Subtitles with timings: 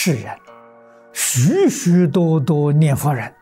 [0.00, 0.30] 世人，
[1.12, 3.34] 许许多多念佛人，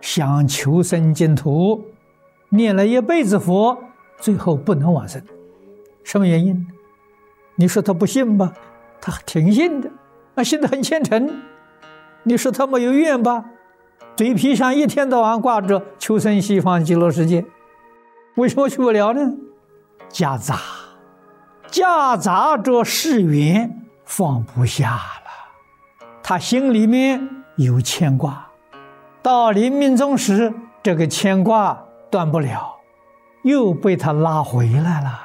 [0.00, 1.84] 想求生净土，
[2.48, 3.76] 念了一辈子佛，
[4.20, 5.20] 最后不能往生，
[6.04, 6.64] 什么原因？
[7.56, 8.52] 你说他不信吧，
[9.00, 9.90] 他挺信的，
[10.36, 11.42] 啊，信得很虔诚。
[12.22, 13.44] 你说他没有愿吧，
[14.14, 17.44] 嘴皮上一天到晚挂着求生西方极乐世界，
[18.36, 19.32] 为什么去不了呢？
[20.08, 20.60] 夹杂，
[21.66, 25.25] 夹杂着誓缘，放不下了。
[26.28, 28.48] 他心里面有牵挂，
[29.22, 32.80] 到临命终时，这个牵挂断不了，
[33.44, 35.20] 又被他拉回来了，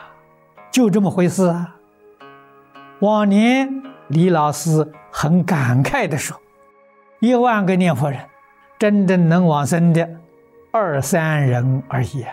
[0.69, 1.75] 就这么回事啊。
[2.99, 6.39] 往年李老师很感慨地说
[7.19, 8.19] ：“一万个念佛人，
[8.77, 10.07] 真正能往生的
[10.71, 12.23] 二三人而已。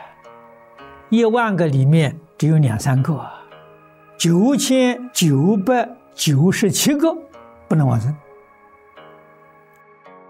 [1.08, 3.26] 一万个里面只有两三个，
[4.18, 7.16] 九千九百九十七个
[7.66, 8.14] 不能往生。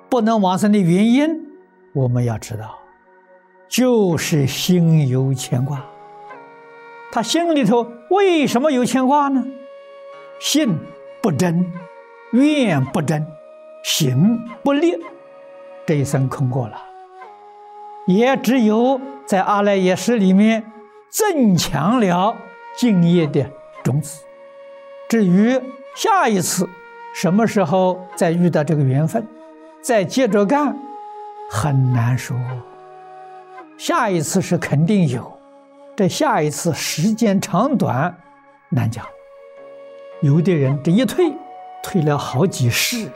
[0.08, 1.46] 不能往生的原因，
[1.92, 2.78] 我们要知道，
[3.68, 5.84] 就是心有牵挂。
[7.10, 9.44] 他心里头为什么有牵挂呢？”
[10.40, 10.78] 信
[11.20, 11.72] 不真，
[12.32, 13.26] 愿不真，
[13.82, 14.96] 行不立，
[15.84, 16.80] 这一生空过了。
[18.06, 20.64] 也只有在阿赖耶识里面
[21.10, 22.36] 增强了
[22.76, 23.50] 敬业的
[23.82, 24.24] 种子。
[25.08, 25.60] 至于
[25.94, 26.68] 下一次
[27.12, 29.26] 什么时候再遇到这个缘分，
[29.82, 30.76] 再接着干，
[31.50, 32.36] 很难说。
[33.76, 35.40] 下一次是肯定有，
[35.96, 38.14] 这下一次时间长短
[38.68, 39.06] 难讲。
[40.20, 41.32] 有的人这一退，
[41.82, 43.12] 退了好几世了，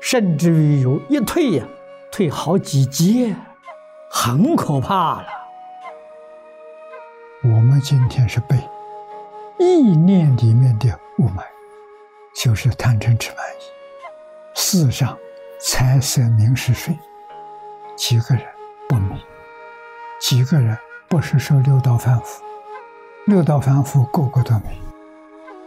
[0.00, 1.64] 甚至于有一退呀，
[2.10, 3.36] 退好几阶，
[4.10, 5.26] 很可怕了。
[7.44, 8.56] 我们今天是被
[9.58, 11.42] 意念里面的雾霾，
[12.34, 13.64] 就是贪嗔痴慢疑，
[14.54, 15.16] 世上
[15.60, 16.96] 财色名食睡，
[17.96, 18.44] 几个人
[18.88, 19.20] 不迷，
[20.20, 22.44] 几个人不是说六道凡夫，
[23.26, 24.66] 六道凡夫个个都迷。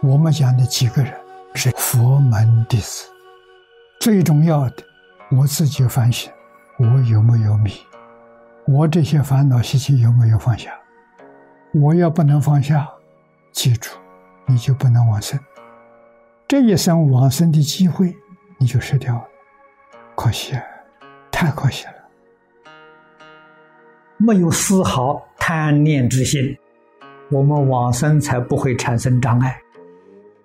[0.02, 1.14] 我们讲的几个人
[1.56, 3.06] 是佛门弟子，
[4.00, 4.84] 最重要的，
[5.30, 6.32] 我自己反省，
[6.78, 7.74] 我有没有迷？
[8.66, 10.72] 我这些烦恼习气有没有放下？
[11.74, 12.90] 我要不能放下，
[13.52, 13.90] 记住，
[14.46, 15.38] 你就不能往生。
[16.48, 18.16] 这一生往生的机会
[18.58, 19.24] 你就失掉了，
[20.16, 20.54] 可惜，
[21.32, 21.94] 太可惜了。
[24.18, 26.56] 没有丝毫贪念之心，
[27.32, 29.60] 我们往生才不会产生障碍。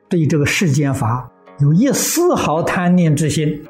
[0.08, 3.62] 对这个世间法有一丝毫贪念之心，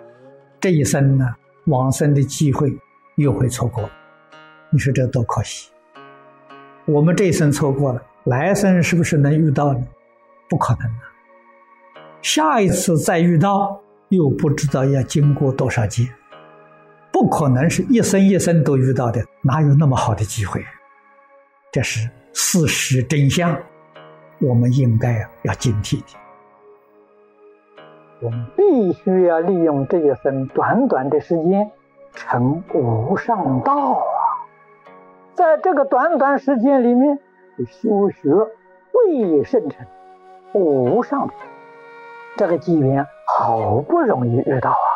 [0.61, 1.35] 这一生呢，
[1.67, 2.73] 往生的机会
[3.17, 3.89] 又会错过。
[4.71, 5.71] 你说这多可惜！
[6.85, 9.85] 我们这一生错过了，来生是不是能遇到呢？
[10.49, 11.01] 不可能了。
[12.23, 16.09] 下一次再遇到，又不知道要经过多少劫，
[17.13, 20.63] 不可能是一生一生都遇到的，哪有那么好的机会？
[21.73, 23.57] 这是事实真相，
[24.41, 26.07] 我们应该要警惕的。
[28.23, 31.71] 我们必须要利用这一生短短的时间
[32.15, 34.01] 成无上道啊！
[35.35, 37.19] 在这个短短时间里面，
[37.69, 39.87] 修学未圣成
[40.55, 41.29] 无上
[42.37, 44.87] 这个机缘好不容易遇到啊！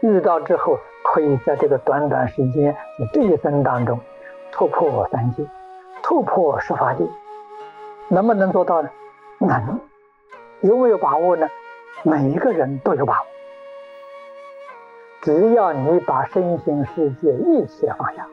[0.00, 2.74] 遇到之后，可以在这个短短时间
[3.12, 4.00] 这一生当中
[4.50, 5.44] 突破三界，
[6.02, 7.04] 突破十法界，
[8.08, 8.88] 能不能做到呢？
[9.40, 9.78] 能，
[10.60, 11.46] 有没有把握呢？
[12.02, 13.26] 每一个人都有把握，
[15.20, 18.26] 只要你把身心世界一切放下，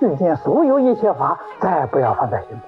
[0.00, 2.60] 世间所有一切法再不要放在心里，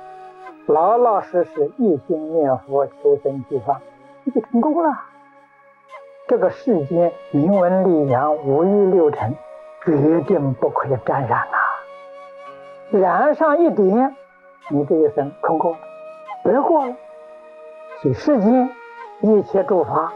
[0.67, 3.81] 老老实实一心念佛求生西方，
[4.25, 4.91] 你就成功了。
[6.27, 9.37] 这个世间名闻利养五欲六尘，
[9.85, 11.47] 决定不可以沾染
[12.91, 12.99] 呐！
[12.99, 14.17] 染上一点，
[14.71, 15.77] 你这一生空过，
[16.43, 16.97] 白过了。
[18.01, 18.71] 所以世间。
[19.21, 20.13] 一切诸法，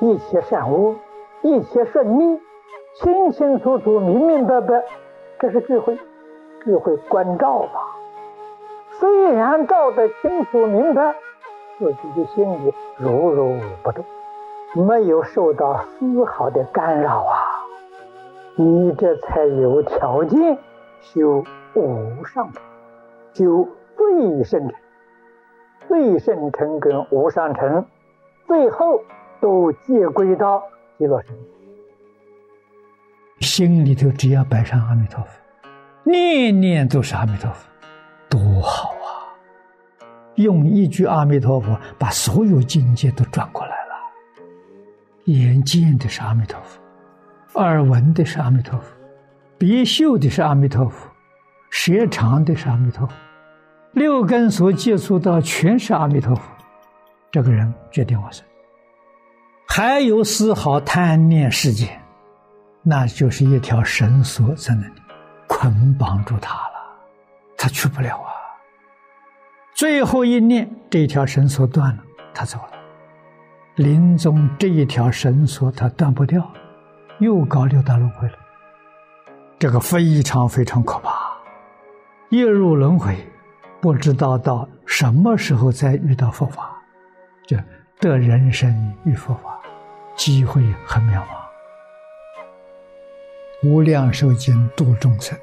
[0.00, 0.96] 一切善恶，
[1.42, 2.40] 一切顺利，
[2.94, 4.82] 清清楚楚、明明白白，
[5.38, 5.96] 这是智慧，
[6.64, 7.80] 智慧关照吧。
[8.98, 11.14] 虽然照得清楚明白，
[11.78, 14.04] 自己的心里如如不动，
[14.74, 17.38] 没有受到丝毫的干扰啊，
[18.56, 20.58] 你这才有条件
[21.00, 21.44] 修
[21.74, 22.60] 无上乘，
[23.34, 24.76] 修最胜乘，
[25.86, 27.86] 最胜乘跟无上乘。
[28.46, 29.00] 最后
[29.40, 30.64] 都皆归到
[30.96, 31.34] 极乐世界，
[33.46, 35.28] 心里头只要摆上阿弥陀佛，
[36.02, 37.68] 念念都是阿弥陀佛，
[38.30, 38.87] 多好！
[40.42, 43.94] 用一句阿弥陀佛，把所有境界都转过来了。
[45.24, 48.86] 眼见的是阿弥陀佛，耳闻的是阿弥陀佛，
[49.58, 51.08] 鼻嗅的是阿弥陀佛，
[51.70, 53.12] 舌尝的是阿弥陀佛，
[53.92, 56.42] 六根所接触到全是阿弥陀佛。
[57.30, 58.42] 这个人决定往生，
[59.68, 61.90] 还有丝毫贪念世界，
[62.82, 65.02] 那就是一条绳索在那里
[65.46, 66.96] 捆绑住他了，
[67.58, 68.27] 他去不了啊。
[69.78, 72.02] 最后一念，这条绳索断了，
[72.34, 72.72] 他走了。
[73.76, 76.52] 临终这一条绳索他断不掉，
[77.20, 78.34] 又搞六道轮回了。
[79.56, 81.12] 这个非常非常可怕，
[82.28, 83.24] 一入轮回，
[83.80, 86.76] 不知道到什么时候再遇到佛法。
[87.46, 87.56] 这
[88.00, 89.60] 得人生与佛法，
[90.16, 91.28] 机会很渺茫。
[93.62, 95.38] 无量寿经度众生，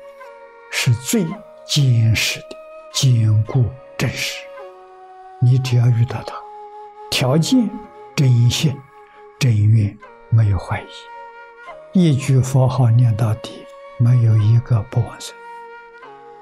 [0.73, 1.23] 是最
[1.65, 2.57] 坚实的、
[2.91, 3.63] 坚固、
[3.97, 4.43] 真实。
[5.41, 6.35] 你只要遇到它，
[7.11, 7.69] 条件
[8.15, 8.75] 真心、
[9.37, 9.97] 真愿，
[10.29, 10.81] 没有怀
[11.93, 13.65] 疑，一句佛号念到底，
[13.97, 15.35] 没有一个不往生。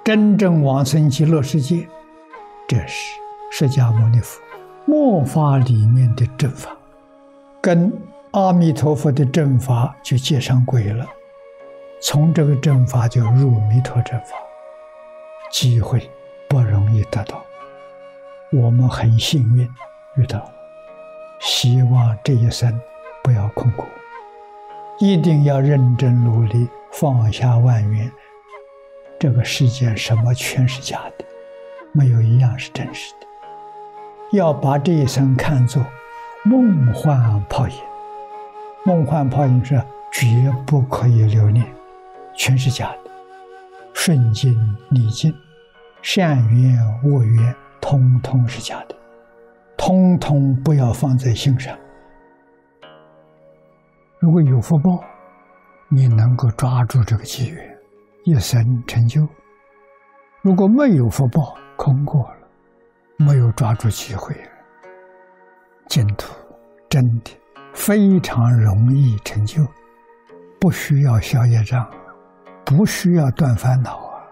[0.03, 1.87] 真正往生极乐世界，
[2.67, 3.19] 这是
[3.51, 4.41] 释迦牟尼佛。
[4.85, 6.75] 末法里面的正法，
[7.61, 7.91] 跟
[8.31, 11.07] 阿弥陀佛的正法就接上轨了。
[12.01, 14.35] 从这个正法就入弥陀正法，
[15.49, 16.09] 机会
[16.53, 17.43] 不容易得到。
[18.51, 19.67] 我们很幸运
[20.17, 20.47] 遇到，
[21.39, 22.79] 希望这一生
[23.23, 23.83] 不要空过，
[24.99, 28.11] 一定要认真努力，放下万缘。
[29.19, 31.25] 这个世界什么全是假的，
[31.91, 33.25] 没有一样是真实的。
[34.37, 35.83] 要把这一生看作
[36.43, 37.75] 梦幻泡影，
[38.83, 41.65] 梦幻泡影是绝不可以留恋，
[42.35, 43.11] 全是假的。
[43.91, 44.55] 顺境
[44.91, 45.33] 逆境，
[46.03, 48.95] 善缘恶缘，通通是假的，
[49.77, 51.75] 通通不要放在心上。
[54.19, 55.01] 如果有福报，
[55.89, 57.77] 你能够抓住这个机缘，
[58.25, 59.25] 一生成就；
[60.41, 62.35] 如果没有福报，空过了。
[63.17, 64.35] 没有抓住机会，
[65.87, 66.33] 净土
[66.89, 67.31] 真的
[67.73, 69.65] 非常容易成就，
[70.59, 71.89] 不需要消业障，
[72.65, 74.27] 不需要断烦恼啊！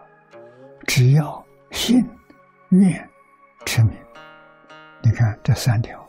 [0.88, 1.41] 只要
[1.84, 2.08] 信、
[2.70, 3.10] 愿、
[3.66, 3.92] 持名，
[5.02, 6.00] 你看这三条，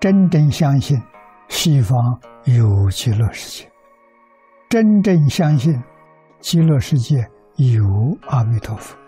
[0.00, 1.00] 真正相信
[1.46, 3.70] 西方有极乐世界，
[4.68, 5.80] 真正相信
[6.40, 7.24] 极乐世界
[7.54, 7.86] 有
[8.26, 8.98] 阿弥陀佛，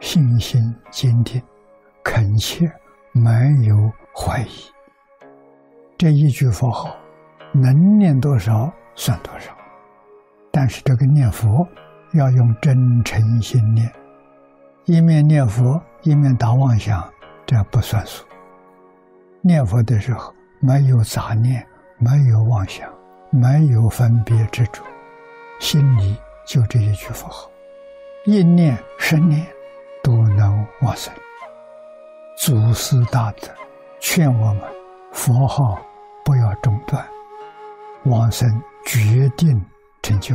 [0.00, 1.38] 信心坚定。
[2.02, 2.66] 恳切，
[3.12, 3.30] 没
[3.66, 3.76] 有
[4.16, 4.72] 怀疑。
[5.98, 6.96] 这一句佛号，
[7.52, 9.54] 能念多少算多少。
[10.50, 11.68] 但是这个念佛
[12.14, 13.92] 要用真诚心念，
[14.88, 17.06] 一面念佛一面打妄想，
[17.44, 18.24] 这不算数。
[19.42, 21.62] 念佛的时候没有杂念，
[21.98, 22.90] 没有妄想，
[23.28, 24.82] 没有分别执着，
[25.60, 27.50] 心里就这一句佛号，
[28.24, 29.46] 一念十念
[30.02, 31.12] 都能往生。
[32.38, 33.48] 祖师大德
[34.00, 34.62] 劝我们：
[35.12, 35.78] 佛号
[36.24, 37.06] 不要中断，
[38.04, 38.50] 往生
[38.86, 39.62] 决定
[40.00, 40.34] 成就。